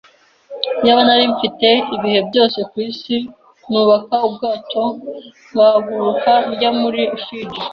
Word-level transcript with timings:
Iyaba 0.83 1.01
narimfite 1.07 1.67
ibihe 1.95 2.19
byose 2.29 2.59
kwisi, 2.71 3.15
nubaka 3.71 4.15
ubwato 4.27 4.83
ngahaguruka 5.51 6.31
njya 6.49 6.69
muri 6.81 7.01
Fiji. 7.23 7.59